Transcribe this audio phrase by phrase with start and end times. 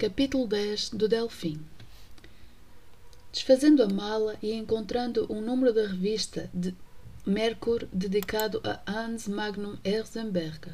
[0.00, 1.60] Capítulo 10 do Delfim
[3.30, 6.74] Desfazendo a mala e encontrando um número da revista de
[7.26, 10.72] Mercur dedicado a Hans Magnum Erzenberger.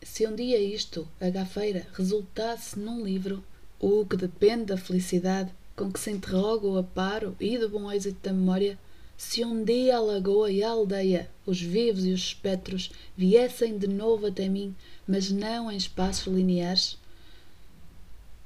[0.00, 3.42] Se um dia isto, a gafeira, resultasse num livro,
[3.80, 8.20] o que depende da felicidade com que se interroga o aparo e do bom êxito
[8.22, 8.78] da memória,
[9.16, 13.88] se um dia a lagoa e a aldeia, os vivos e os espectros, viessem de
[13.88, 14.72] novo até mim,
[15.04, 16.96] mas não em espaços lineares,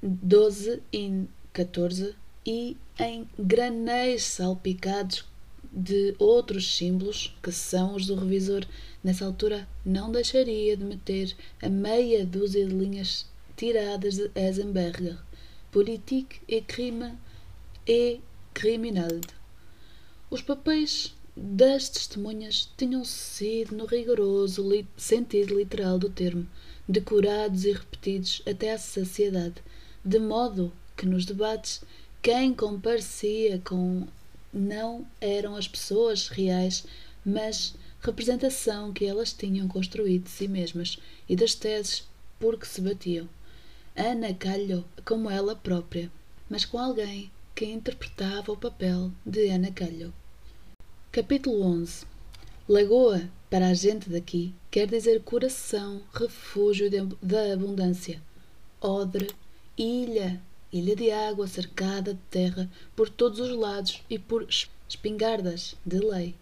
[0.03, 5.25] 12 e 14, e em granéis salpicados
[5.73, 8.67] de outros símbolos, que são os do revisor,
[9.03, 15.17] nessa altura não deixaria de meter a meia dúzia de linhas tiradas de Eisenberger,
[15.71, 17.17] Politique et Crime
[17.87, 18.21] et
[18.53, 19.35] Criminalide.
[20.29, 26.47] Os papéis das testemunhas tinham sido, no rigoroso li sentido literal do termo,
[26.89, 29.63] decorados e repetidos até à saciedade,
[30.05, 31.83] de modo que nos debates
[32.23, 34.07] quem comparecia com
[34.53, 36.85] não eram as pessoas reais,
[37.25, 42.05] mas representação que elas tinham construído de si mesmas e das teses
[42.39, 43.29] por que se batiam.
[43.97, 46.11] Ana calhou como ela própria,
[46.49, 50.13] mas com alguém que interpretava o papel de Ana Calho.
[51.11, 52.07] Capítulo 11
[52.69, 56.89] Lagoa, para a gente daqui, quer dizer coração, refúgio
[57.21, 58.23] da abundância.
[58.81, 59.29] Odre,
[59.77, 60.41] ilha,
[60.73, 64.47] ilha de água cercada de terra por todos os lados e por
[64.89, 66.35] espingardas de lei.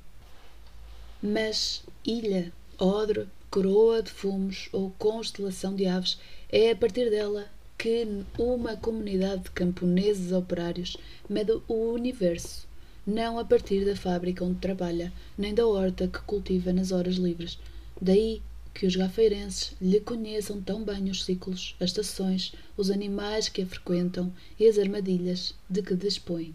[1.23, 6.19] Mas ilha, odre, coroa de fumos ou constelação de aves
[6.51, 8.07] é a partir dela que
[8.39, 10.97] uma comunidade de camponeses operários
[11.29, 12.69] mede o universo
[13.07, 17.59] não a partir da fábrica onde trabalha, nem da horta que cultiva nas horas livres.
[18.01, 18.43] Daí
[18.81, 23.67] que os gafeirenses lhe conheçam tão bem os ciclos, as estações, os animais que a
[23.67, 26.55] frequentam e as armadilhas de que dispõe,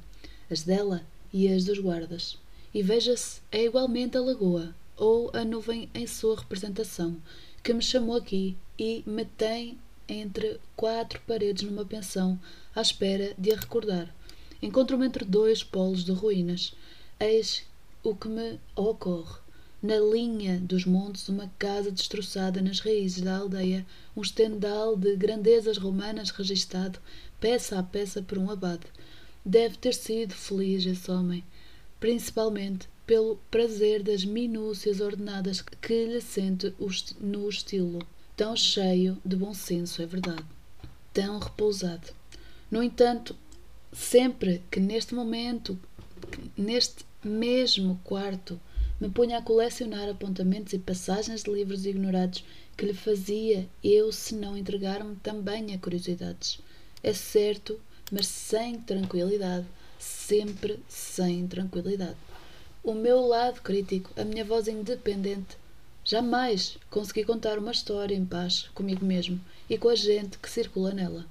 [0.49, 2.35] as dela e as dos guardas.
[2.73, 7.15] E veja-se, é igualmente a lagoa, ou a nuvem em sua representação,
[7.63, 9.77] que me chamou aqui e me tem
[10.09, 12.39] entre quatro paredes numa pensão,
[12.75, 14.11] à espera de a recordar
[14.63, 16.73] Encontro-me entre dois polos de ruínas.
[17.19, 17.67] Eis
[18.01, 19.44] o que me ocorre.
[19.85, 23.85] Na linha dos montes, uma casa destroçada nas raízes da aldeia,
[24.17, 26.97] um estendal de grandezas romanas registado,
[27.39, 28.87] peça a peça por um abade.
[29.45, 31.43] Deve ter sido feliz esse homem,
[31.99, 36.73] principalmente pelo prazer das minúcias ordenadas que lhe sente
[37.21, 37.99] no estilo.
[38.35, 40.45] Tão cheio de bom senso, é verdade.
[41.13, 42.07] Tão repousado.
[42.71, 43.35] No entanto,
[43.95, 45.79] Sempre que neste momento,
[46.57, 48.59] neste mesmo quarto,
[48.99, 52.43] me punha a colecionar apontamentos e passagens de livros ignorados
[52.77, 56.59] que lhe fazia eu se não entregar-me também a curiosidades.
[57.03, 57.79] É certo,
[58.11, 59.65] mas sem tranquilidade,
[59.99, 62.17] sempre sem tranquilidade.
[62.83, 65.57] O meu lado crítico, a minha voz independente,
[66.03, 70.93] jamais consegui contar uma história em paz comigo mesmo e com a gente que circula
[70.93, 71.25] nela,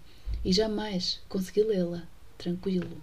[0.45, 2.03] e jamais consegui lê-la
[2.37, 3.01] tranquilo.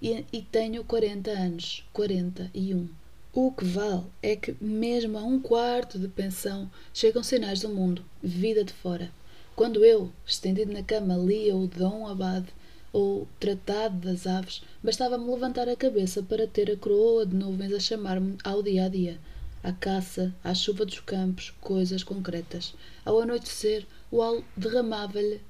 [0.00, 3.01] E, e tenho 40 anos, 41.
[3.34, 8.04] O que vale é que, mesmo a um quarto de pensão, chegam sinais do mundo,
[8.22, 9.10] vida de fora.
[9.56, 12.48] Quando eu, estendido na cama, lia o Dom Abade
[12.92, 17.80] ou Tratado das Aves, bastava-me levantar a cabeça para ter a coroa de nuvens a
[17.80, 19.18] chamar-me ao dia a dia,
[19.62, 22.74] à caça, à chuva dos campos, coisas concretas.
[23.02, 25.40] Ao anoitecer, o al derramava-lhe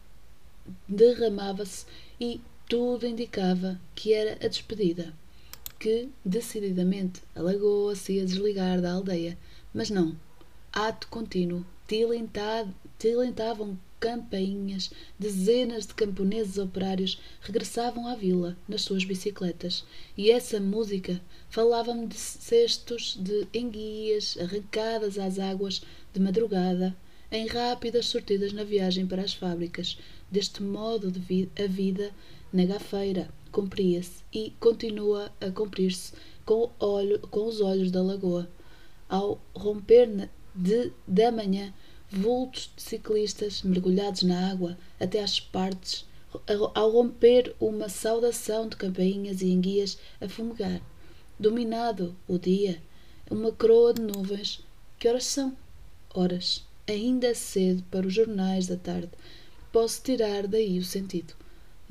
[0.86, 1.84] derramava-se
[2.20, 5.12] e tudo indicava que era a despedida,
[5.82, 9.36] que, decididamente, a lagoa se ia desligar da aldeia.
[9.74, 10.14] Mas não.
[10.72, 11.66] Ato contínuo.
[12.98, 19.84] Tilentavam campainhas, dezenas de camponeses operários regressavam à vila nas suas bicicletas,
[20.16, 21.20] e essa música
[21.50, 25.82] falava-me de cestos de enguias arrancadas às águas
[26.14, 26.96] de madrugada,
[27.28, 29.98] em rápidas sortidas na viagem para as fábricas.
[30.30, 32.12] Deste modo de vi a vida
[32.52, 36.12] na gafeira, cumpria-se e continua a cumprir-se
[36.44, 36.70] com,
[37.30, 38.48] com os olhos da lagoa.
[39.08, 41.72] Ao romper de, da manhã,
[42.10, 46.06] vultos de ciclistas mergulhados na água até às partes,
[46.74, 50.80] ao romper uma saudação de campainhas e enguias a fumegar.
[51.38, 52.82] Dominado o dia,
[53.30, 54.60] uma coroa de nuvens.
[54.98, 55.56] Que horas são?
[56.14, 56.64] Horas.
[56.88, 59.10] Ainda cedo para os jornais da tarde.
[59.72, 61.34] Posso tirar daí o sentido.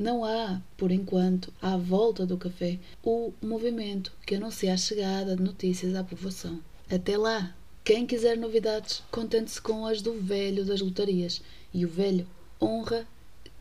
[0.01, 5.43] Não há, por enquanto, à volta do café, o movimento que anuncia a chegada de
[5.43, 6.59] notícias à povoação.
[6.89, 11.39] Até lá, quem quiser novidades, contente-se com as do velho das lotarias.
[11.71, 12.25] E o velho
[12.59, 13.05] honra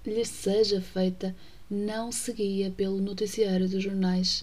[0.02, 1.36] lhe seja feita
[1.70, 4.42] não seguia pelo noticiário dos jornais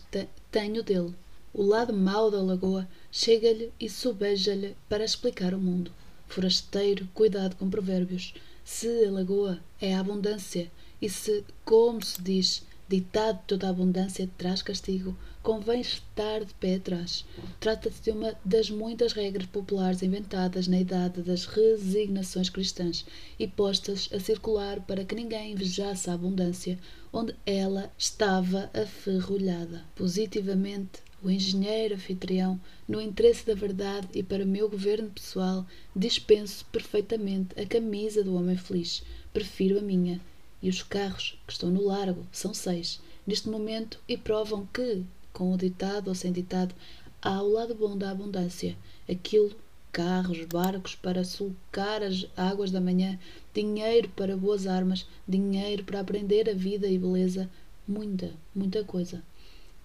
[0.52, 1.16] tenho dele.
[1.52, 5.92] O lado mau da lagoa chega-lhe e sobeja-lhe para explicar o mundo.
[6.28, 8.36] Forasteiro, cuidado com provérbios.
[8.64, 10.70] Se a lagoa é a abundância,
[11.02, 16.76] e se, como se diz, ditado toda a abundância traz castigo, convém estar de pé
[16.76, 17.26] atrás.
[17.60, 23.06] Trata-se de uma das muitas regras populares inventadas na idade das resignações cristãs
[23.38, 26.80] e postas a circular para que ninguém invejasse a abundância
[27.12, 29.84] onde ela estava aferrolhada.
[29.96, 35.66] Positivamente, o engenheiro anfitrião, no interesse da verdade e para meu governo pessoal,
[35.96, 39.04] dispenso perfeitamente a camisa do homem feliz.
[39.34, 40.22] Prefiro a minha.
[40.62, 45.54] E os carros que estão no largo são seis, neste momento, e provam que, com
[45.54, 46.74] o ditado ou sem ditado,
[47.22, 48.76] há o lado bom da abundância.
[49.10, 49.56] Aquilo,
[49.92, 53.20] carros, barcos para sulcar as águas da manhã,
[53.54, 57.50] dinheiro para boas armas, dinheiro para aprender a vida e beleza,
[57.88, 59.24] muita, muita coisa.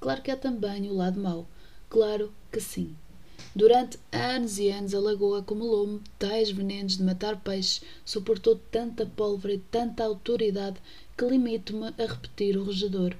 [0.00, 1.46] Claro que há também o lado mau.
[1.88, 2.94] Claro que sim.
[3.54, 9.52] Durante anos e anos a lagoa acumulou tais venenos de matar peixes, suportou tanta pólvora
[9.52, 10.80] e tanta autoridade
[11.16, 13.14] que limito-me a repetir o regedor.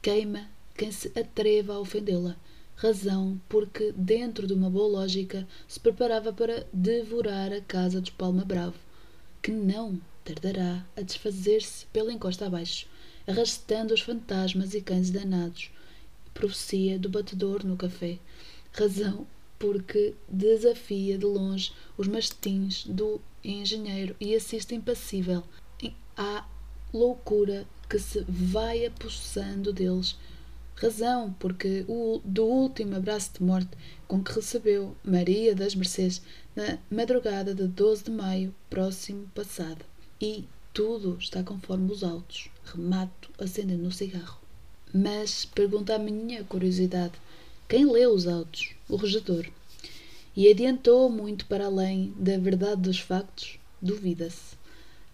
[0.00, 2.34] Queima quem se atreva a ofendê-la.
[2.76, 8.44] Razão porque, dentro de uma boa lógica, se preparava para devorar a casa dos Palma
[8.44, 8.78] Bravo,
[9.42, 12.88] que não tardará a desfazer-se pela encosta abaixo,
[13.26, 15.70] arrastando os fantasmas e cães danados.
[16.32, 18.18] Profecia do batedor no café.
[18.72, 19.26] Razão
[19.64, 25.42] porque desafia de longe os mastins do engenheiro e assiste impassível
[26.14, 26.46] à
[26.92, 30.18] loucura que se vai apossando deles
[30.74, 33.70] razão porque o, do último abraço de morte
[34.06, 36.20] com que recebeu Maria das Mercês
[36.54, 39.82] na madrugada de 12 de maio próximo passado.
[40.20, 40.44] E
[40.74, 42.50] tudo está conforme os autos.
[42.66, 44.42] Remato acendendo o cigarro.
[44.92, 47.14] Mas, pergunta a minha curiosidade,
[47.66, 48.73] quem leu os autos?
[48.88, 49.46] O regedor.
[50.36, 53.58] E adiantou muito para além da verdade dos factos?
[53.80, 54.56] Duvida-se.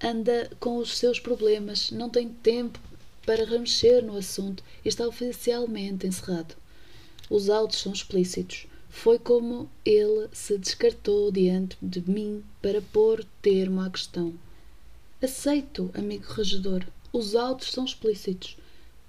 [0.03, 2.81] Anda com os seus problemas, não tem tempo
[3.27, 6.57] para remexer no assunto e está oficialmente encerrado.
[7.29, 8.67] Os autos são explícitos.
[8.89, 14.35] Foi como ele se descartou diante de mim para pôr termo à questão.
[15.23, 18.57] Aceito, amigo regedor, os autos são explícitos,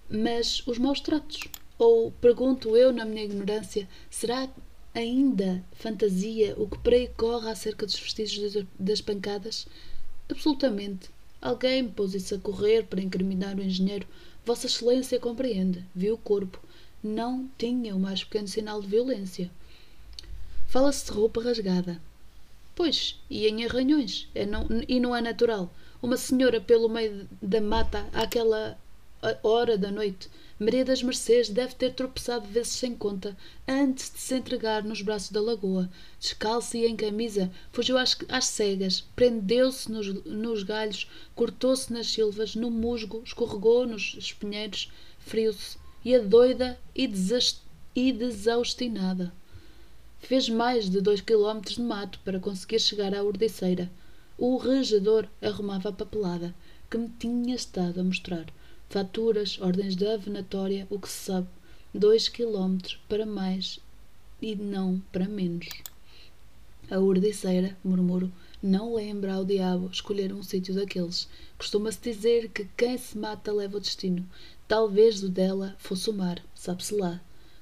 [0.09, 1.39] mas os maus tratos?
[1.81, 4.47] Ou, pergunto eu na minha ignorância, será
[4.93, 9.65] ainda fantasia o que por aí corre acerca dos vestígios das pancadas?
[10.29, 11.09] Absolutamente.
[11.41, 14.05] Alguém pôs isso a correr para incriminar o engenheiro.
[14.45, 15.83] Vossa Excelência compreende.
[15.95, 16.61] Viu o corpo.
[17.03, 19.49] Não tinha o mais pequeno sinal de violência.
[20.67, 21.99] Fala-se de roupa rasgada.
[22.75, 24.27] Pois, e em arranhões.
[24.35, 25.73] É não, e não é natural.
[25.99, 28.77] Uma senhora pelo meio da mata àquela
[29.41, 30.29] hora da noite
[30.63, 33.35] Maria das Mercês deve ter tropeçado vezes sem conta
[33.67, 35.89] antes de se entregar nos braços da lagoa.
[36.19, 42.53] Descalça e em camisa, fugiu às, às cegas, prendeu-se nos, nos galhos, cortou-se nas silvas,
[42.53, 47.09] no musgo, escorregou nos espinheiros, feriu-se, e a doida e,
[47.95, 49.33] e desaustinada.
[50.19, 53.91] Fez mais de dois quilómetros de mato para conseguir chegar à urdiceira.
[54.37, 56.53] O regedor arrumava a papelada
[56.87, 58.45] que me tinha estado a mostrar
[58.91, 61.47] faturas, ordens de avenatória, o que se sabe,
[61.93, 63.79] dois quilómetros para mais
[64.41, 65.69] e não para menos.
[66.89, 68.29] A urdiceira, murmuro,
[68.61, 71.29] não lembra ao diabo escolher um sítio daqueles.
[71.57, 74.27] Costuma-se dizer que quem se mata leva o destino.
[74.67, 77.21] Talvez o dela fosse o mar, sabe-se lá.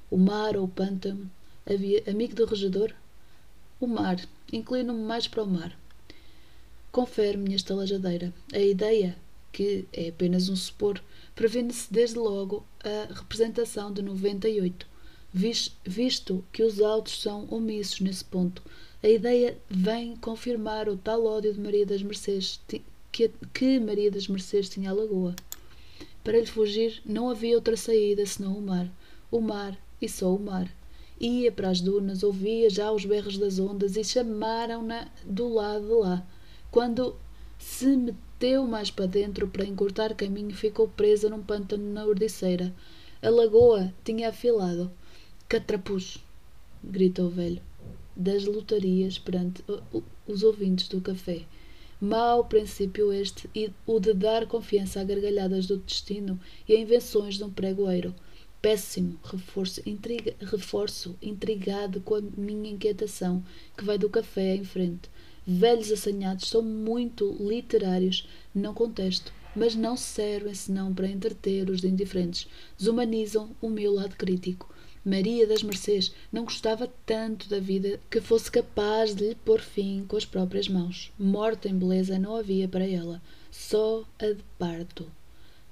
[0.09, 1.29] O mar ou o pântano.
[1.63, 2.91] Havia amigo do regedor?
[3.79, 4.19] O mar.
[4.51, 5.77] Inclino-me mais para o mar.
[6.91, 8.33] Confere minha estalajadeira.
[8.51, 9.15] A ideia,
[9.51, 10.99] que é apenas um supor,
[11.39, 14.85] previne-se desde logo a representação de 98,
[15.85, 18.61] visto que os autos são omissos nesse ponto.
[19.01, 22.59] A ideia vem confirmar o tal ódio de Maria das Mercês
[23.53, 25.33] que, Maria das Mercês tinha à lagoa.
[26.25, 28.91] Para lhe fugir não havia outra saída senão o mar.
[29.31, 30.69] O mar e só o mar.
[31.21, 35.93] Ia para as dunas, ouvia já os berros das ondas e chamaram-na do lado de
[35.93, 36.27] lá.
[36.69, 37.15] Quando
[37.57, 38.28] se meteu
[38.69, 42.73] mais para dentro para encurtar caminho ficou presa num pântano na urdiceira.
[43.21, 44.89] A lagoa tinha afilado.
[45.49, 46.23] Catrapuz!
[46.81, 47.61] gritou o velho,
[48.15, 49.61] das lotarias perante
[50.25, 51.41] os ouvintes do café.
[51.99, 57.35] Mau princípio este, e o de dar confiança a gargalhadas do destino e a invenções
[57.35, 58.15] de um pregoeiro.
[58.61, 63.43] Péssimo reforço, intriga, reforço intrigado com a minha inquietação,
[63.75, 65.09] que vai do café em frente
[65.49, 72.47] velhos assanhados são muito literários, não contesto, mas não servem senão para entreter os indiferentes,
[72.77, 74.73] desumanizam o meu lado crítico.
[75.03, 80.05] Maria das Mercês não gostava tanto da vida que fosse capaz de lhe pôr fim
[80.07, 81.11] com as próprias mãos.
[81.17, 85.09] Morte em beleza não havia para ela, só a de parto.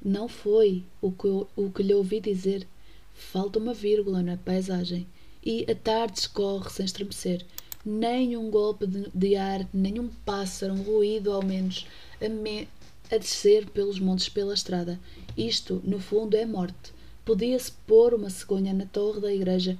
[0.03, 2.65] Não foi o que, o que lhe ouvi dizer.
[3.13, 5.05] Falta uma vírgula na paisagem
[5.45, 7.45] e a tarde escorre sem estremecer.
[7.89, 11.87] Nem um golpe de, de ar, nem um pássaro, um ruído ao menos,
[12.21, 12.67] a, me,
[13.09, 14.99] a descer pelos montes pela estrada.
[15.37, 16.91] Isto, no fundo, é morte.
[17.23, 19.77] Podia-se pôr uma cegonha na torre da igreja.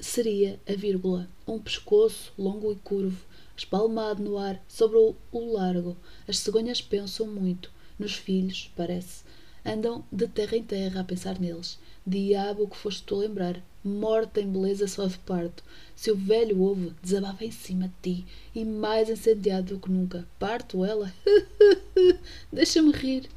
[0.00, 1.28] Seria a vírgula.
[1.46, 3.24] Um pescoço longo e curvo,
[3.56, 5.96] espalmado no ar, sobre o, o largo.
[6.26, 7.70] As cegonhas pensam muito.
[7.96, 9.22] Nos filhos, parece.
[9.64, 11.78] Andam de terra em terra a pensar neles.
[12.06, 15.62] Diabo que foste tu lembrar, morta em beleza só de parto.
[15.96, 20.26] Se o velho ouve, desabava em cima de ti, e mais incendiado do que nunca.
[20.38, 21.12] Parto ela?
[22.52, 23.28] Deixa-me rir.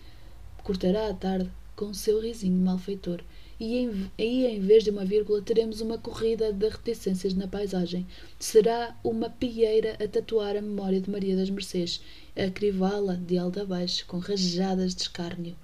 [0.63, 3.23] Cortará a tarde com o seu risinho malfeitor
[3.59, 8.05] e em, aí em vez de uma vírgula teremos uma corrida de reticências na paisagem.
[8.37, 12.01] Será uma pieira a tatuar a memória de Maria das Mercês,
[12.35, 15.55] a crivá-la de alto a baixo, com rajadas de escárnio.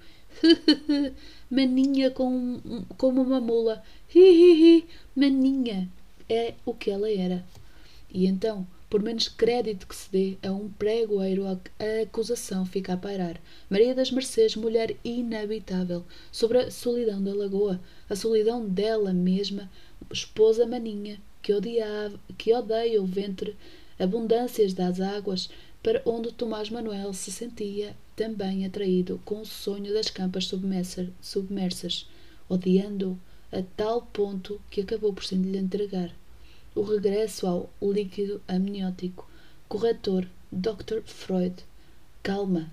[1.49, 2.59] maninha com,
[2.97, 3.83] como uma mula.
[5.15, 5.89] Maninha
[6.29, 7.45] é o que ela era.
[8.09, 11.57] E então, por menos crédito que se dê a um pregoeiro, a
[12.03, 13.41] acusação fica a pairar.
[13.67, 19.67] Maria das Mercês, mulher inabitável, sobre a solidão da lagoa, a solidão dela mesma,
[20.11, 23.55] esposa maninha, que, odiava, que odeia o ventre,
[23.97, 25.49] abundâncias das águas,
[25.81, 30.49] para onde Tomás Manuel se sentia também atraído com o sonho das campas
[31.21, 32.09] submersas,
[32.47, 33.19] odiando
[33.51, 36.13] a tal ponto que acabou por se lhe entregar
[36.75, 39.29] o regresso ao líquido amniótico.
[39.67, 41.01] Corretor, Dr.
[41.05, 41.55] Freud.
[42.21, 42.71] Calma.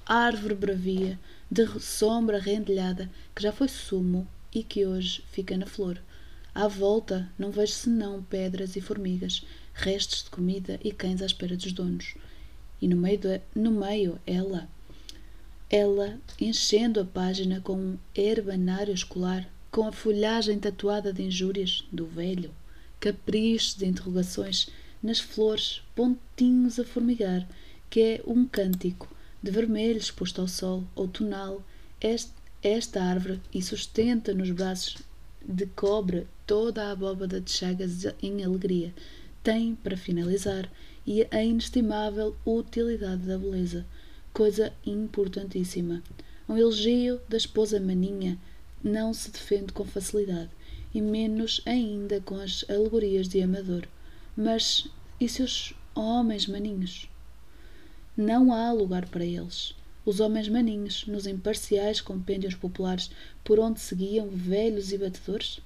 [0.05, 1.19] Árvore bravia,
[1.51, 6.01] de sombra rendilhada, que já foi sumo e que hoje fica na flor.
[6.55, 9.45] À volta não vejo senão pedras e formigas,
[9.75, 12.15] restos de comida e cães à espera dos donos.
[12.81, 14.69] E no meio, de, no meio ela,
[15.69, 22.07] ela enchendo a página com um herbanário escolar, com a folhagem tatuada de injúrias do
[22.07, 22.51] velho,
[23.01, 24.69] caprichos de interrogações
[25.03, 27.47] nas flores, pontinhos a formigar,
[27.91, 29.09] que é um cântico
[29.43, 31.63] de vermelho exposto ao sol, outonal,
[32.63, 34.97] esta árvore e sustenta nos braços
[35.45, 38.95] de cobre toda a abóbada de chagas em alegria.
[39.43, 40.71] Tem, para finalizar,
[41.07, 43.87] e a inestimável utilidade da beleza,
[44.37, 46.02] coisa importantíssima.
[46.47, 48.37] Um elogio da esposa maninha
[48.85, 50.50] não se defende com facilidade,
[50.95, 53.88] e menos ainda com as alegorias de Amador.
[54.37, 54.88] Mas
[55.19, 57.09] e seus homens maninhos?
[58.14, 59.75] Não há lugar para eles.
[60.05, 63.11] Os homens maninhos, nos imparciais compêndios populares
[63.43, 65.61] por onde seguiam velhos e batedores?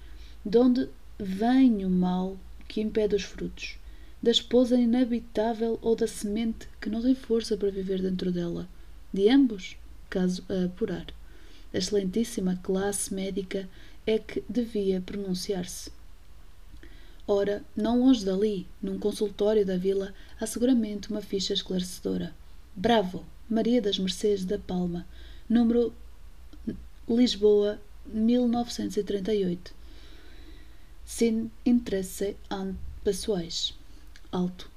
[0.46, 3.79] De onde vem o mal que impede os frutos?
[4.22, 8.68] Da esposa inabitável ou da semente que não tem força para viver dentro dela?
[9.12, 9.76] De ambos,
[10.10, 11.06] caso a apurar.
[11.72, 13.68] A excelentíssima classe médica
[14.06, 15.90] é que devia pronunciar-se.
[17.26, 22.34] Ora, não longe dali, num consultório da vila, há seguramente uma ficha esclarecedora.
[22.74, 23.24] Bravo!
[23.48, 25.06] Maria das Mercês da Palma,
[25.48, 25.92] número
[27.08, 29.74] Lisboa, 1938.
[31.04, 33.79] sem interesse an pessoais.
[34.32, 34.70] Alto.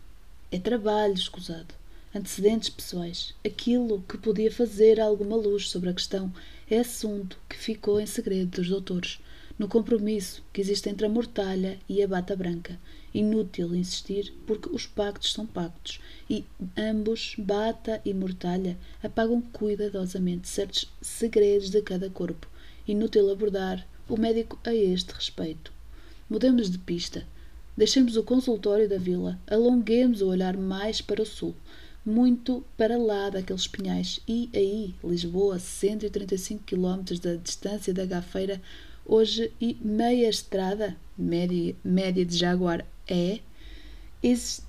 [0.51, 1.75] É trabalho escusado.
[2.13, 3.35] Antecedentes pessoais.
[3.45, 6.33] Aquilo que podia fazer alguma luz sobre a questão
[6.67, 9.19] é assunto que ficou em segredo dos doutores,
[9.59, 12.79] no compromisso que existe entre a mortalha e a bata branca.
[13.13, 16.43] Inútil insistir, porque os pactos são pactos, e
[16.75, 22.47] ambos, bata e mortalha, apagam cuidadosamente certos segredos de cada corpo.
[22.87, 25.71] Inútil abordar o médico a este respeito.
[26.27, 27.23] Mudemos de pista.
[27.75, 31.55] Deixemos o consultório da vila, alonguemos o olhar mais para o sul,
[32.05, 38.61] muito para lá daqueles pinhais, e aí, Lisboa, 135 km da distância da Gafeira,
[39.03, 43.39] hoje e meia estrada, média, média de Jaguar é,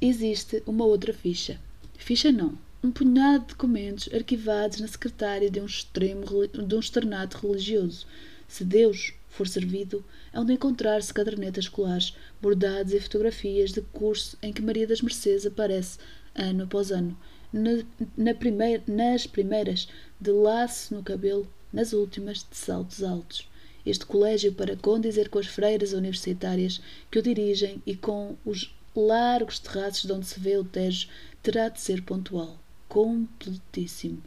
[0.00, 1.60] existe uma outra ficha.
[1.98, 7.38] Ficha não, um punhado de documentos arquivados na secretária de um extremo de um externato
[7.38, 8.06] religioso.
[8.48, 14.52] Se Deus for servido, hão de encontrar-se cadernetas escolares, bordados e fotografias de curso em
[14.52, 15.98] que Maria das Mercês aparece
[16.34, 17.18] ano após ano.
[17.52, 17.82] Na,
[18.16, 19.88] na primeir, nas primeiras,
[20.20, 23.48] de laço no cabelo, nas últimas, de saltos altos.
[23.84, 29.58] Este colégio, para condizer com as freiras universitárias que o dirigem e com os largos
[29.58, 31.08] terraços de onde se vê o Tejo,
[31.42, 32.56] terá de ser pontual.
[32.88, 34.22] Completíssimo.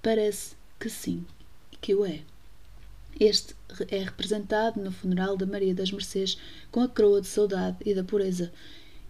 [0.00, 1.24] Parece que sim,
[1.80, 2.20] que o é.
[3.18, 3.54] Este
[3.88, 6.36] é representado no funeral da Maria das Mercês
[6.70, 8.52] com a coroa de saudade e da pureza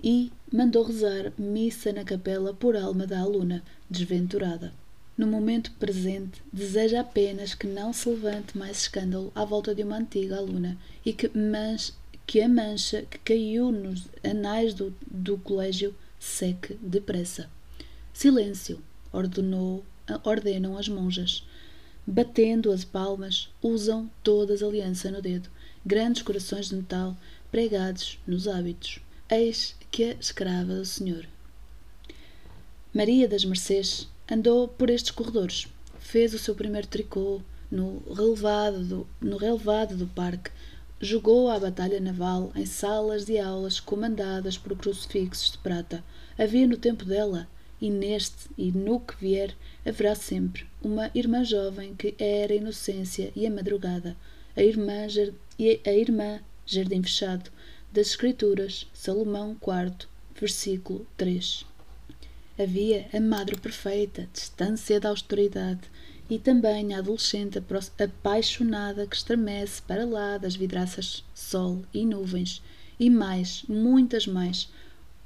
[0.03, 4.73] e mandou rezar missa na capela por alma da aluna desventurada.
[5.17, 9.99] No momento presente, deseja apenas que não se levante mais escândalo à volta de uma
[9.99, 11.93] antiga aluna e que, manche,
[12.27, 17.49] que a mancha que caiu nos anais do, do colégio seque depressa.
[18.13, 18.83] Silêncio,
[19.13, 19.85] ordenou,
[20.25, 21.47] ordenam as monjas.
[22.07, 25.49] Batendo as palmas, usam todas aliança no dedo,
[25.87, 27.17] grandes corações de metal
[27.51, 28.99] pregados nos hábitos.
[29.31, 31.27] Eis que a escrava do Senhor.
[32.93, 35.69] Maria das Mercês andou por estes corredores,
[36.01, 40.51] fez o seu primeiro tricô no relevado do, no relevado do parque,
[41.01, 46.05] jogou a batalha naval em salas de aulas comandadas por crucifixos de prata.
[46.39, 47.49] Havia no tempo dela
[47.83, 53.33] e neste e no que vier haverá sempre uma irmã jovem que era a inocência
[53.35, 54.17] e a madrugada,
[54.57, 55.09] a irmã,
[55.85, 57.51] a irmã Jardim Fechado,
[57.93, 60.07] das Escrituras, Salomão IV,
[60.39, 61.67] versículo 3.
[62.57, 65.81] Havia a madre perfeita, distância da austeridade,
[66.31, 67.61] e também a adolescente
[67.99, 72.63] apaixonada que estremece para lá das vidraças sol e nuvens,
[72.99, 74.71] e mais, muitas mais,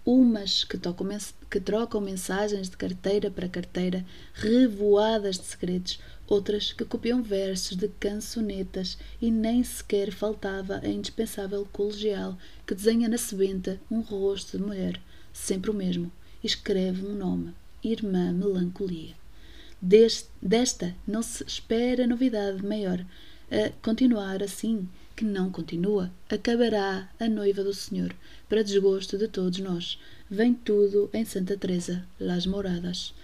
[0.07, 1.09] umas que, tocam,
[1.51, 7.89] que trocam mensagens de carteira para carteira, revoadas de segredos, outras que copiam versos de
[7.89, 14.63] cançonetas e nem sequer faltava a indispensável colegial que desenha na sebenta um rosto de
[14.63, 15.01] mulher,
[15.33, 19.17] sempre o mesmo, e escreve um nome, Irmã Melancolia.
[19.83, 23.05] Deste, desta não se espera novidade maior.
[23.51, 28.15] A continuar assim, que não continua, acabará a noiva do Senhor,
[28.49, 29.99] para desgosto de todos nós.
[30.31, 33.15] Vem tudo em Santa Teresa, Las Moradas.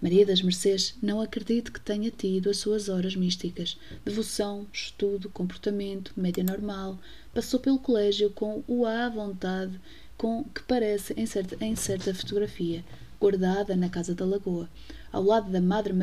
[0.00, 3.78] Maria das Mercês não acredito que tenha tido as suas horas místicas.
[4.04, 7.00] Devoção, estudo, comportamento, média normal.
[7.32, 9.80] Passou pelo colégio com o à vontade
[10.18, 12.84] com que parece em certa, em certa fotografia,
[13.20, 14.68] guardada na Casa da Lagoa
[15.12, 15.94] ao lado da madre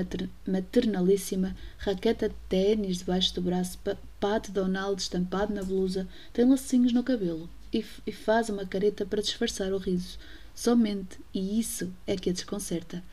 [0.47, 3.79] maternalíssima, raqueta de ténis debaixo do braço,
[4.19, 9.21] Pat Donald estampado na blusa, tem lacinhos no cabelo e, e faz uma careta para
[9.21, 10.17] disfarçar o riso.
[10.55, 13.03] Somente, e isso é que a desconcerta.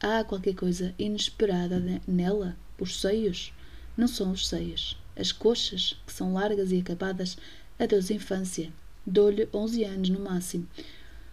[0.00, 2.56] Há qualquer coisa inesperada nela.
[2.78, 3.52] Os seios?
[3.96, 4.96] Não são os seios.
[5.16, 7.36] As coxas, que são largas e acabadas.
[7.78, 8.72] Adeus infância.
[9.04, 10.66] Dou-lhe onze anos no máximo.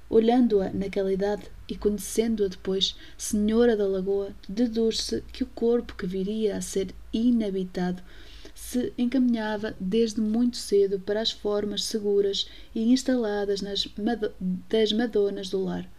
[0.10, 6.58] Olhando-a naquela idade e conhecendo-a depois, Senhora da Lagoa, deduz-se que o corpo que viria
[6.58, 8.02] a ser inabitado
[8.56, 13.88] se encaminhava desde muito cedo para as formas seguras e instaladas nas
[14.70, 15.90] das Madonas do lar.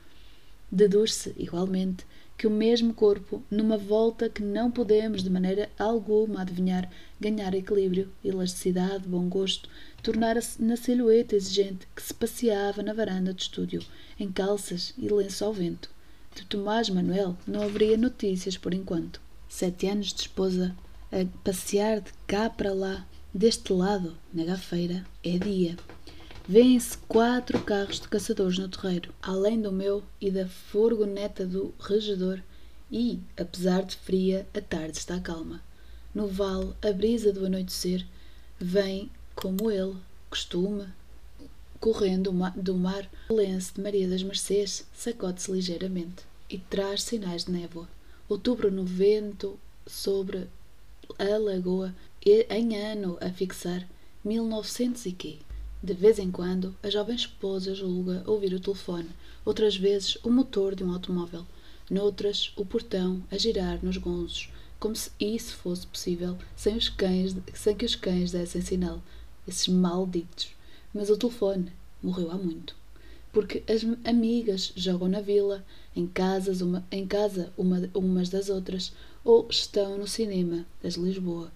[0.70, 2.04] Deduz-se, igualmente,
[2.36, 8.10] que o mesmo corpo, numa volta que não podemos de maneira alguma adivinhar, ganhar equilíbrio,
[8.24, 9.68] elasticidade, bom gosto,
[10.02, 13.82] tornara-se na silhueta exigente que se passeava na varanda do estúdio,
[14.18, 15.90] em calças e lenço ao vento.
[16.34, 19.20] De Tomás Manuel não haveria notícias por enquanto.
[19.48, 20.74] Sete anos de esposa,
[21.10, 25.76] a passear de cá para lá, deste lado, na gafeira, é dia.
[26.48, 32.40] Vêem-se quatro carros de caçadores no terreiro, além do meu e da furgoneta do regedor,
[32.90, 35.62] e, apesar de fria, a tarde está calma.
[36.14, 38.04] No vale, a brisa do anoitecer
[38.58, 39.10] vem
[39.40, 39.96] como ele
[40.28, 40.94] costuma,
[41.80, 47.52] correndo do mar, o lenço de Maria das Mercês sacode-se ligeiramente e traz sinais de
[47.52, 47.88] névoa.
[48.28, 50.46] Outubro no vento sobre
[51.18, 53.88] a lagoa, em ano a fixar
[54.22, 55.38] 1900 e quê.
[55.82, 59.08] De vez em quando, a jovem esposa julga ouvir o telefone,
[59.42, 61.46] outras vezes o motor de um automóvel,
[61.90, 67.34] noutras o portão a girar nos gonzos, como se isso fosse possível sem, os cães,
[67.54, 69.02] sem que os cães dessem sinal.
[69.46, 70.50] Esses malditos.
[70.92, 71.72] Mas o telefone
[72.02, 72.74] morreu há muito.
[73.32, 78.92] Porque as amigas jogam na vila, em, casas uma, em casa uma, umas das outras,
[79.24, 81.52] ou estão no cinema das Lisboa.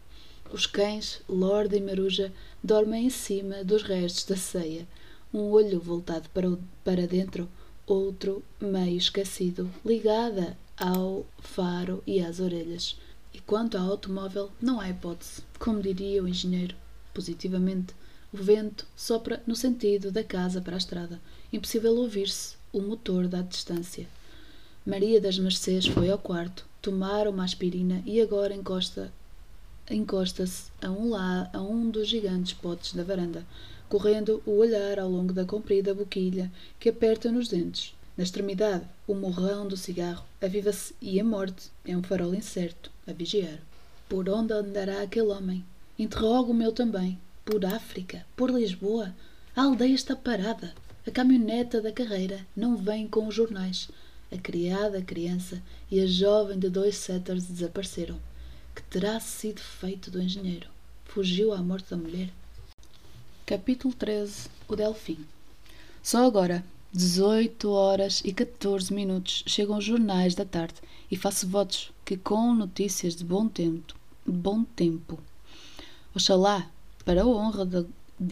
[0.53, 4.87] Os cães, Lorde e Maruja, dormem em cima dos restos da ceia,
[5.33, 7.49] um olho voltado para, o, para dentro,
[7.87, 12.97] outro meio esquecido, ligada ao faro e às orelhas.
[13.33, 15.43] E quanto ao automóvel, não há hipótese.
[15.59, 16.77] Como diria o engenheiro,
[17.15, 17.95] positivamente,
[18.33, 21.21] o vento sopra no sentido da casa para a estrada.
[21.53, 24.09] Impossível ouvir-se o motor da distância.
[24.85, 29.11] Maria das Mercês foi ao quarto, tomar uma aspirina e agora encosta
[29.91, 33.47] encosta-se a um lá a um dos gigantes potes da varanda,
[33.89, 36.51] correndo o olhar ao longo da comprida boquilha
[36.81, 37.95] que aperta nos dentes.
[38.17, 43.13] Na extremidade, o morrão do cigarro aviva-se e a morte é um farol incerto a
[43.13, 43.59] vigiar.
[44.09, 45.65] Por onde andará aquele homem?
[45.97, 47.21] Interrogo o meu também.
[47.45, 48.27] Por África?
[48.35, 49.15] Por Lisboa?
[49.55, 50.75] A aldeia está parada.
[51.07, 53.89] A caminhoneta da carreira não vem com os jornais.
[54.33, 58.19] A criada, a criança e a jovem de dois setters desapareceram.
[58.75, 60.69] Que terá sido feito do engenheiro?
[61.05, 62.29] Fugiu à morte da mulher?
[63.47, 65.25] Capítulo 13 O Delfim
[66.03, 70.75] Só agora, 18 horas e 14 minutos, chegam os jornais da tarde
[71.09, 73.95] e faço votos que com notícias de bom tempo,
[74.27, 75.21] bom tempo.
[76.15, 76.71] Oxalá,
[77.05, 77.85] para a honra da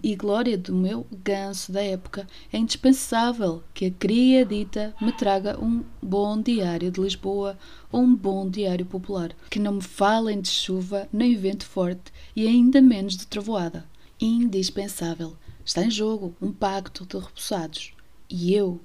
[0.03, 5.59] e glória do meu ganso da época, é indispensável que a cria dita me traga
[5.59, 7.59] um bom diário de Lisboa
[7.90, 12.47] ou um bom diário popular, que não me falem de chuva nem vento forte e
[12.47, 13.85] ainda menos de trovoada.
[14.21, 15.37] Indispensável.
[15.64, 17.92] Está em jogo um pacto de repousados.
[18.31, 18.81] E eu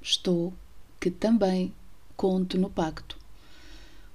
[0.00, 0.54] estou,
[0.98, 1.74] que também
[2.16, 3.19] conto no pacto.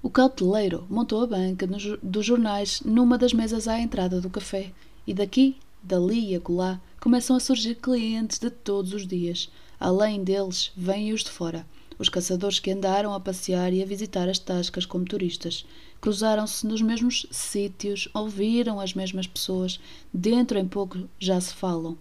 [0.06, 1.66] O cauteleiro montou a banca
[2.00, 4.70] dos jornais numa das mesas à entrada do café
[5.04, 9.50] e daqui Dali e acolá começam a surgir clientes de todos os dias.
[9.80, 11.66] Além deles, vêm os de fora.
[11.98, 15.66] Os caçadores que andaram a passear e a visitar as tascas como turistas.
[16.00, 19.80] Cruzaram-se nos mesmos sítios, ouviram as mesmas pessoas.
[20.14, 21.98] Dentro em pouco já se falam.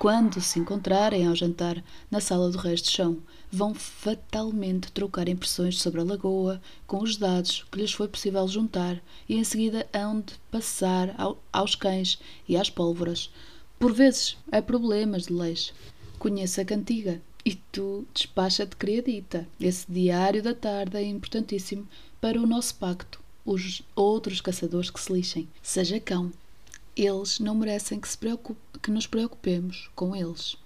[0.00, 3.18] Quando se encontrarem ao jantar na sala do resto de chão,
[3.52, 8.98] vão fatalmente trocar impressões sobre a lagoa com os dados que lhes foi possível juntar
[9.28, 13.30] e em seguida hão de passar ao, aos cães e às pólvoras.
[13.78, 15.70] Por vezes há problemas de leis.
[16.18, 19.46] Conheça a cantiga e tu despacha-te criadita.
[19.60, 21.86] Esse diário da tarde é importantíssimo
[22.22, 23.20] para o nosso pacto.
[23.44, 25.46] Os outros caçadores que se lixem.
[25.62, 26.32] Seja cão,
[26.96, 30.56] eles não merecem que, se preocupe, que nos preocupemos com eles.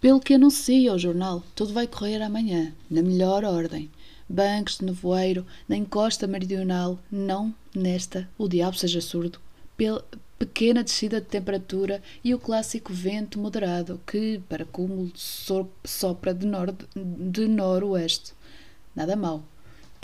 [0.00, 3.90] Pelo que anuncia o jornal, tudo vai correr amanhã, na melhor ordem.
[4.28, 9.38] Bancos de nevoeiro na encosta meridional, não nesta, o diabo seja surdo,
[9.76, 10.04] pela
[10.38, 15.10] pequena descida de temperatura e o clássico vento moderado que, para cúmulo,
[15.84, 18.34] sopra de, nor de noroeste.
[18.94, 19.42] Nada mal.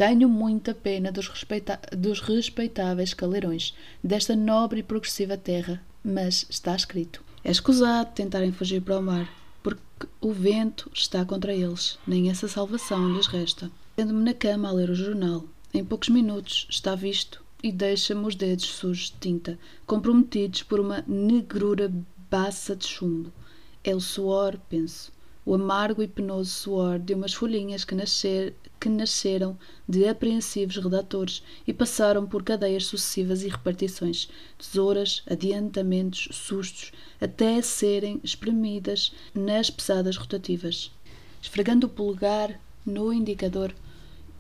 [0.01, 6.75] Tenho muita pena dos, respeita dos respeitáveis caldeirões desta nobre e progressiva terra, mas está
[6.75, 7.23] escrito.
[7.45, 9.31] É escusado tentarem fugir para o mar,
[9.63, 9.83] porque
[10.19, 13.71] o vento está contra eles, nem essa salvação lhes resta.
[13.95, 18.35] Tendo-me na cama a ler o jornal, em poucos minutos está visto e deixa-me os
[18.35, 21.93] dedos sujos de tinta, comprometidos por uma negrura
[22.31, 23.31] baça de chumbo.
[23.85, 25.13] É o suor, penso,
[25.45, 31.43] o amargo e penoso suor de umas folhinhas que, nascer, que nasceram de apreensivos redatores
[31.67, 36.91] e passaram por cadeias sucessivas e repartições, tesouras, adiantamentos, sustos,
[37.21, 40.91] até serem espremidas nas pesadas rotativas.
[41.43, 43.75] Esfregando o polegar no indicador,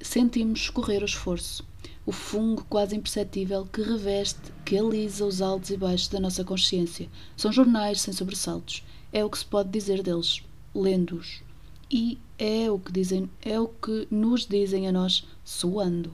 [0.00, 1.62] sentimos escorrer o esforço,
[2.06, 7.10] o fungo quase imperceptível que reveste, que alisa os altos e baixos da nossa consciência.
[7.36, 8.82] São jornais sem sobressaltos.
[9.12, 10.42] É o que se pode dizer deles
[10.74, 11.42] lendo-os.
[11.90, 16.12] E é o que dizem, é o que nos dizem a nós suando.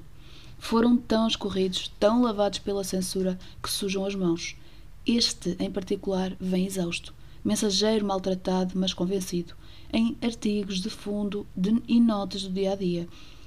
[0.59, 4.57] Foram tão escorridos, tão lavados pela censura que sujam as mãos.
[5.07, 9.55] Este, em particular, vem exausto, mensageiro maltratado, mas convencido,
[9.93, 13.07] em artigos de fundo de, e notas do dia a dia,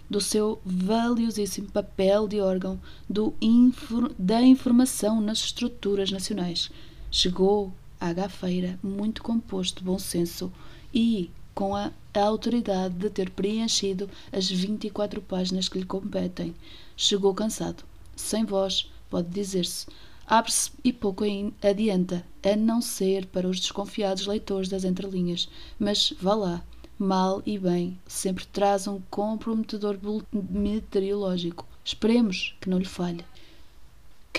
[0.10, 6.72] do seu valiosíssimo papel de órgão do infor, da informação nas estruturas nacionais.
[7.12, 10.52] Chegou à gafeira, muito composto bom senso
[10.94, 16.54] e com a, a autoridade de ter preenchido as 24 páginas que lhe competem.
[16.96, 17.84] Chegou cansado,
[18.16, 19.88] sem voz, pode dizer-se.
[20.28, 21.24] Abre-se e pouco
[21.62, 25.50] adianta, a não ser para os desconfiados leitores das entrelinhas.
[25.80, 26.64] Mas vá lá,
[26.98, 29.98] mal e bem, sempre traz um comprometedor
[30.32, 31.68] meteorológico.
[31.84, 33.24] Esperemos que não lhe falhe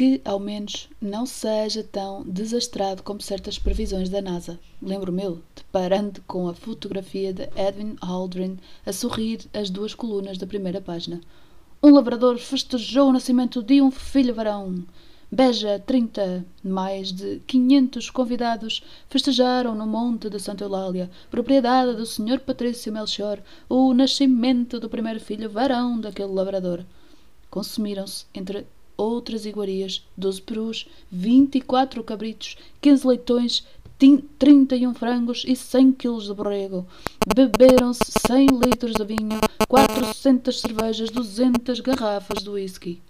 [0.01, 4.59] que ao menos não seja tão desastrado como certas previsões da NASA.
[4.81, 10.81] Lembro-me, deparando com a fotografia de Edwin Aldrin a sorrir às duas colunas da primeira
[10.81, 11.21] página.
[11.83, 14.83] Um lavrador festejou o nascimento de um filho varão.
[15.31, 16.47] Beja 30.
[16.65, 22.41] Mais de 500 convidados festejaram no Monte de Santa Eulália, propriedade do Sr.
[22.41, 26.87] Patrício Melchior, o nascimento do primeiro filho varão daquele lavrador.
[27.51, 28.67] Consumiram-se entre
[29.01, 33.67] outras iguarias, 12 perus, 24 cabritos, 15 leitões,
[34.39, 36.87] 31 frangos e 100 quilos de borrego.
[37.35, 43.03] Beberam-se 100 litros de vinho, 400 cervejas, 200 garrafas de whisky.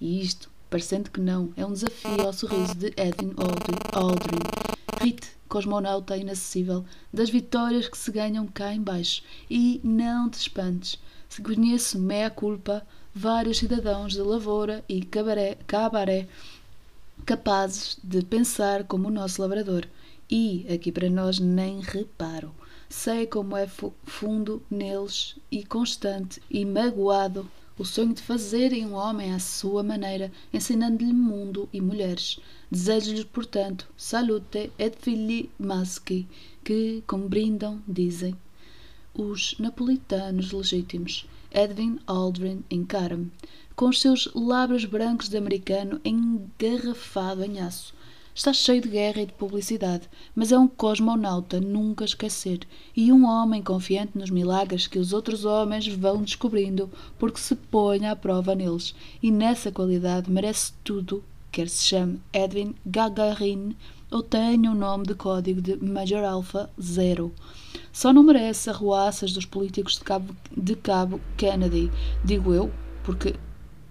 [0.00, 3.32] E isto, parecendo que não, é um desafio ao sorriso de Edwin
[3.92, 4.38] Aldrin.
[5.00, 9.22] Rite, cosmonauta inacessível, das vitórias que se ganham cá embaixo.
[9.50, 12.86] E não te espantes, se conheço meia culpa,
[13.18, 16.28] vários cidadãos de lavoura e cabaré, cabaré
[17.26, 19.88] capazes de pensar como o nosso labrador.
[20.30, 22.54] E, aqui para nós, nem reparo.
[22.88, 23.66] Sei como é
[24.04, 30.30] fundo neles e constante e magoado o sonho de fazerem um homem à sua maneira,
[30.54, 32.38] ensinando-lhe mundo e mulheres.
[32.70, 36.28] Desejo-lhes, portanto, salute et fili maschi,
[36.62, 38.36] que, como brindam, dizem
[39.12, 41.26] os napolitanos legítimos.
[41.50, 43.30] Edwin Aldrin encara-me,
[43.74, 47.94] com os seus lábios brancos de americano engarrafado em aço.
[48.34, 52.60] Está cheio de guerra e de publicidade, mas é um cosmonauta nunca esquecer
[52.96, 58.06] e um homem confiante nos milagres que os outros homens vão descobrindo porque se põe
[58.06, 58.94] à prova neles.
[59.20, 63.74] E nessa qualidade merece tudo, quer se chame Edwin Gagarin
[64.10, 67.32] ou tenha o nome de código de Major Alpha Zero.
[67.92, 71.90] Só não merece arruaças dos políticos de Cabo, de Cabo Kennedy,
[72.24, 72.70] digo eu,
[73.04, 73.34] porque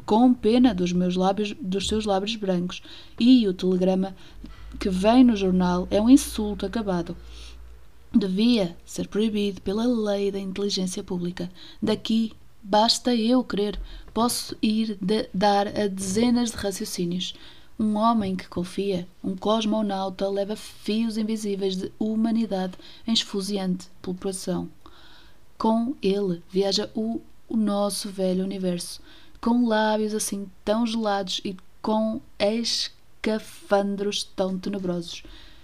[0.06, 2.82] com pena dos meus lábios, dos seus lábios brancos,
[3.20, 4.16] e o telegrama
[4.80, 7.16] que vem no jornal é um insulto acabado.
[8.14, 11.52] Devia ser proibido pela lei da inteligência pública.
[11.82, 12.32] Daqui
[12.64, 13.80] basta eu querer,
[14.14, 14.98] posso ir
[15.34, 17.36] dar a dezenas de raciocínios.
[17.80, 22.74] Um homem que confia, um cosmonauta, leva fios invisíveis de humanidade
[23.06, 24.68] em esfuziante pulpação.
[25.60, 29.00] Com ele viaja o, o nosso velho universo,
[29.40, 35.22] com lábios assim tão gelados e com escafandros tão tenebrosos.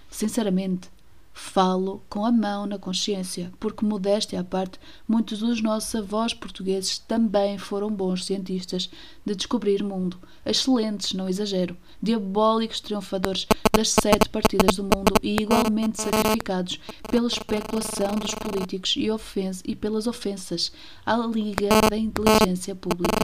[0.08, 0.88] Sinceramente,
[1.36, 6.96] Falo com a mão na consciência, porque, modéstia à parte, muitos dos nossos avós portugueses
[6.96, 8.88] também foram bons cientistas
[9.26, 10.16] de descobrir mundo,
[10.46, 16.78] excelentes, não exagero, diabólicos triunfadores das sete partidas do mundo e igualmente sacrificados
[17.10, 20.70] pela especulação dos políticos e, ofens e pelas ofensas
[21.04, 23.18] à Liga da Inteligência Pública,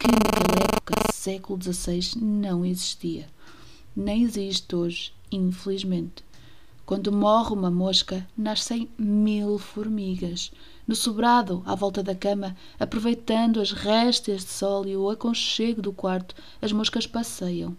[0.00, 3.28] que naquela época, século XVI, não existia.
[3.94, 6.24] Nem existe hoje, infelizmente.
[6.84, 10.50] Quando morre uma mosca, nascem mil formigas.
[10.86, 15.92] No sobrado, à volta da cama, aproveitando as restas de sol e o aconchego do
[15.92, 17.76] quarto, as moscas passeiam.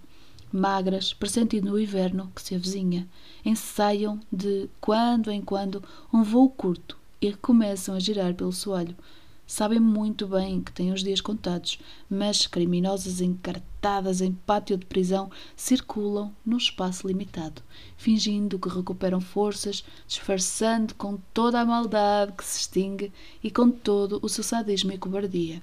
[0.51, 3.07] Magras, pressentindo o inverno que se avizinha,
[3.43, 8.95] ensaiam de quando em quando um voo curto e recomeçam a girar pelo soalho,
[9.45, 11.79] sabem muito bem que têm os dias contados,
[12.09, 17.61] mas criminosas encartadas em pátio de prisão circulam num espaço limitado,
[17.97, 23.11] fingindo que recuperam forças, disfarçando com toda a maldade que se extingue
[23.43, 25.61] e com todo o seu sadismo e cobardia.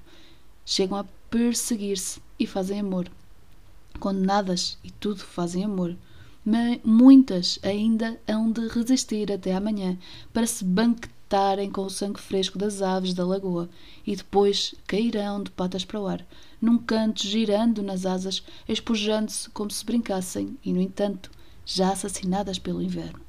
[0.65, 3.11] Chegam a perseguir-se e fazem amor.
[3.99, 5.97] Condenadas e tudo fazem amor.
[6.45, 9.99] Mas muitas ainda hão de resistir até amanhã
[10.33, 13.71] para se banquetar estarem com o sangue fresco das aves da lagoa
[14.05, 16.27] e depois cairão de patas para o ar,
[16.61, 21.31] num canto girando nas asas, espojando-se como se brincassem e, no entanto,
[21.65, 23.21] já assassinadas pelo inverno.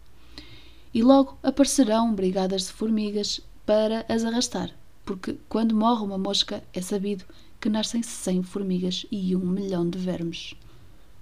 [0.92, 4.72] E logo aparecerão brigadas de formigas para as arrastar,
[5.06, 7.24] porque quando morre uma mosca é sabido
[7.60, 10.56] que nascem cem formigas e um milhão de vermes.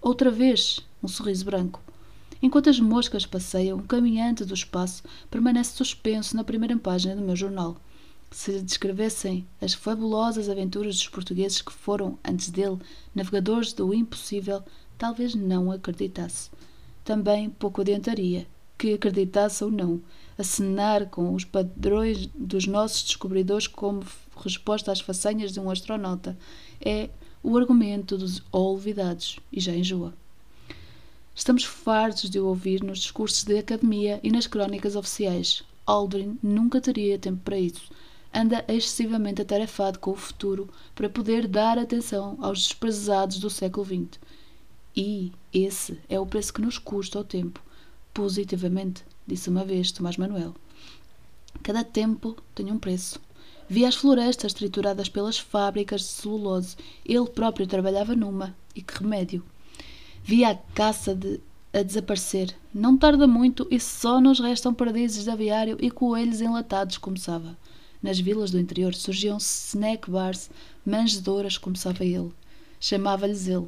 [0.02, 1.82] Outra vez, um sorriso branco,
[2.42, 7.36] Enquanto as moscas passeiam, o caminhante do espaço permanece suspenso na primeira página do meu
[7.36, 7.78] jornal.
[8.32, 12.78] Se descrevessem as fabulosas aventuras dos portugueses que foram, antes dele,
[13.14, 14.64] navegadores do impossível,
[14.98, 16.50] talvez não acreditasse.
[17.04, 18.48] Também pouco adiantaria.
[18.78, 20.02] que acreditasse ou não,
[20.38, 24.02] acenar com os padrões dos nossos descobridores como
[24.38, 26.38] resposta às façanhas de um astronauta.
[26.80, 27.10] É
[27.44, 30.14] o argumento dos olvidados e já enjoa.
[31.40, 35.64] Estamos fartos de o ouvir nos discursos de academia e nas crónicas oficiais.
[35.86, 37.90] Aldrin nunca teria tempo para isso.
[38.34, 44.20] Anda excessivamente atarefado com o futuro para poder dar atenção aos desprezados do século XX.
[44.94, 47.64] E esse é o preço que nos custa o tempo.
[48.14, 50.54] Positivamente, disse uma vez Tomás Manuel.
[51.64, 53.18] Cada tempo tem um preço.
[53.70, 56.76] Via as florestas trituradas pelas fábricas de celulose.
[57.06, 58.54] Ele próprio trabalhava numa.
[58.76, 59.42] E que remédio!
[60.30, 61.40] Via a caça de,
[61.74, 62.56] a desaparecer.
[62.72, 67.58] Não tarda muito e só nos restam perdizes de aviário e coelhos enlatados, começava.
[68.00, 70.52] Nas vilas do interior surgiam snack bars,
[70.86, 72.32] manjedouras, começava ele.
[72.80, 73.66] Chamava-lhes ele.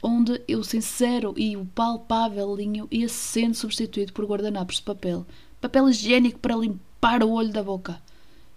[0.00, 5.26] Onde o sincero e o palpável linho ia sendo substituído por guardanapos de papel.
[5.60, 8.00] Papel higiênico para limpar o olho da boca.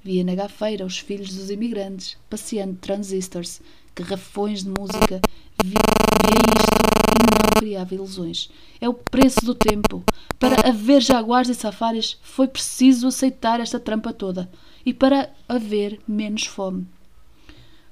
[0.04, 3.62] Via na gafeira os filhos dos imigrantes, passeando transistors,
[3.96, 5.20] garrafões de música.
[5.64, 8.50] Via, via isto não criava ilusões.
[8.80, 10.04] É o preço do tempo.
[10.40, 14.50] Para haver jaguares e safaris foi preciso aceitar esta trampa toda.
[14.86, 16.88] E para haver menos fome.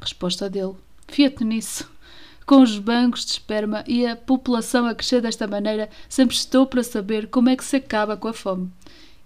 [0.02, 0.76] Resposta dele.
[1.08, 1.90] Fia-te nisso.
[2.46, 6.82] Com os bancos de esperma e a população a crescer desta maneira, sempre estou para
[6.82, 8.72] saber como é que se acaba com a fome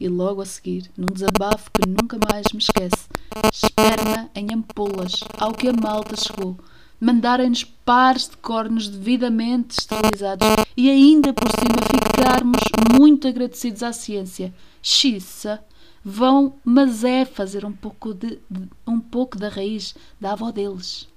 [0.04, 3.08] e logo a seguir, num desabafo que nunca mais me esquece,
[3.54, 6.58] esperma em ampolas, ao que a malta chegou,
[7.04, 12.62] mandarem-nos pares de cornos devidamente esterilizados e ainda por cima ficarmos
[12.98, 14.54] muito agradecidos à ciência.
[14.82, 15.62] Xissa,
[16.04, 18.40] vão, mas é fazer um pouco, de,
[18.88, 21.08] um pouco da raiz da avó deles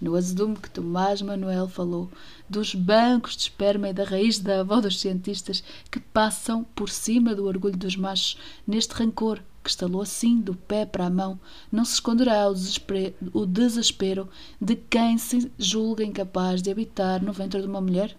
[0.00, 2.08] no azedume que Tomás Manuel falou,
[2.48, 7.34] dos bancos de esperma e da raiz da avó dos cientistas que passam por cima
[7.34, 11.38] do orgulho dos machos, neste rancor que estalou assim do pé para a mão,
[11.70, 14.26] não se esconderá o desespero, o desespero
[14.58, 18.16] de quem se julga incapaz de habitar no ventre de uma mulher?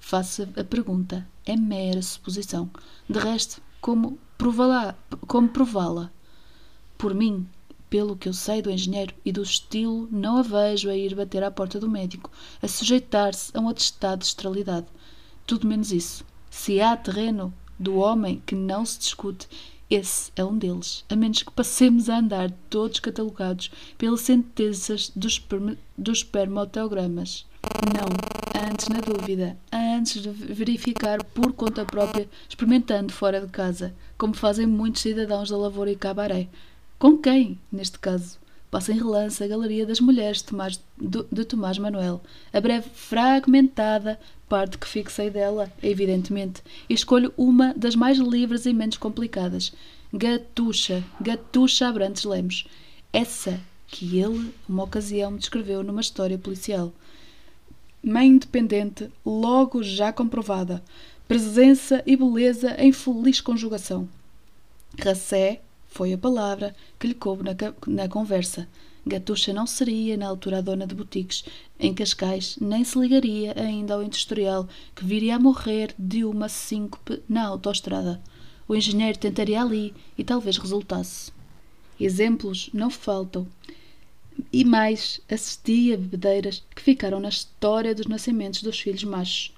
[0.00, 2.70] Faça a pergunta, é mera suposição.
[3.06, 4.94] De resto, como prová-la?
[5.26, 6.10] Como prová-la?
[6.96, 7.46] Por mim,
[7.90, 11.44] pelo que eu sei do engenheiro e do estilo, não a vejo a ir bater
[11.44, 12.30] à porta do médico,
[12.62, 14.86] a sujeitar-se a um atestado de esterilidade.
[15.46, 16.24] Tudo menos isso.
[16.48, 19.48] Se há terreno do homem que não se discute,
[19.94, 25.40] esse é um deles, a menos que passemos a andar todos catalogados pelas sentenças dos,
[25.96, 27.46] dos espermoteogramas.
[27.94, 28.08] Não,
[28.68, 34.66] antes na dúvida, antes de verificar por conta própria, experimentando fora de casa, como fazem
[34.66, 36.48] muitos cidadãos da lavoura e cabaré.
[36.98, 38.38] Com quem, neste caso?
[38.70, 42.20] Passa em relance a Galeria das Mulheres de Tomás, de Tomás Manuel,
[42.52, 44.18] a breve fragmentada
[44.54, 49.72] parte que fixei dela, evidentemente, e escolho uma das mais livres e menos complicadas.
[50.12, 52.64] Gatucha, Gatucha Abrantes Lemos.
[53.12, 56.92] Essa que ele, uma ocasião, descreveu numa história policial.
[58.00, 60.80] Mãe independente, logo já comprovada.
[61.26, 64.08] Presença e beleza em feliz conjugação.
[64.96, 67.56] Racé, foi a palavra que lhe coube na,
[67.88, 68.68] na conversa.
[69.04, 71.44] Gatucha não seria, na altura, a dona de boutiques
[71.84, 77.22] em Cascais, nem se ligaria ainda ao industrial que viria a morrer de uma síncope
[77.28, 78.20] na autoestrada.
[78.66, 81.30] O engenheiro tentaria ali e talvez resultasse.
[82.00, 83.46] Exemplos não faltam.
[84.52, 89.52] E mais, assistia a bebedeiras que ficaram na história dos nascimentos dos filhos machos.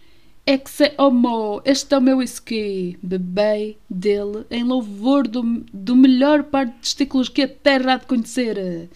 [0.66, 2.98] Se homo, este é o meu whisky.
[3.02, 8.06] Bebei dele em louvor do, do melhor par de testículos que a terra há de
[8.06, 8.90] conhecer.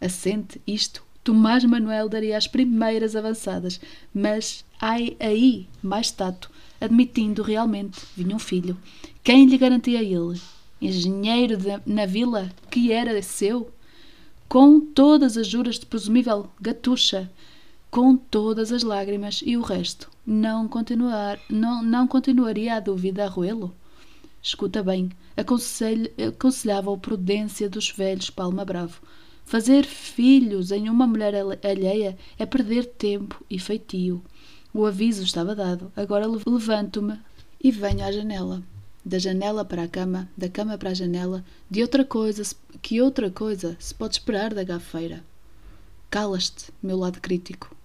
[0.00, 3.80] Assente isto, Tomás Manuel daria as primeiras avançadas,
[4.14, 8.76] mas ai aí mais tato, admitindo realmente vinha um filho.
[9.22, 10.40] Quem lhe garantia a ele?
[10.80, 13.70] Engenheiro de, na vila, que era seu?
[14.48, 17.30] Com todas as juras de presumível gatucha,
[17.90, 23.28] com todas as lágrimas e o resto, não, continuar, não, não continuaria a dúvida a
[23.28, 23.74] roê-lo?
[24.42, 29.02] Escuta bem, aconselhava a prudência dos velhos Palma Bravo.
[29.50, 31.34] Fazer filhos em uma mulher
[31.64, 34.22] alheia é perder tempo e feitio.
[34.72, 35.90] O aviso estava dado.
[35.96, 37.18] Agora levanto-me
[37.60, 38.62] e venho à janela.
[39.04, 42.44] Da janela para a cama, da cama para a janela, de outra coisa,
[42.80, 45.24] que outra coisa se pode esperar da gafeira?
[46.08, 47.74] Calas-te, meu lado crítico.